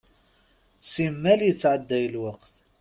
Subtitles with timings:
[0.93, 2.55] Simmal yettɛedday lweqt.